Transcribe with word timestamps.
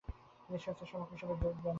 তিনি 0.43 0.57
স্বেচ্ছাসেবক 0.63 1.07
হিসেবে 1.13 1.33
যোগ 1.41 1.55
দেন। 1.55 1.69